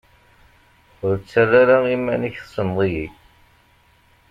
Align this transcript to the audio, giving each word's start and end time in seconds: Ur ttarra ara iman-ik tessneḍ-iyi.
Ur 1.05 1.13
ttarra 1.17 1.57
ara 1.63 1.77
iman-ik 1.95 2.35
tessneḍ-iyi. 2.39 3.07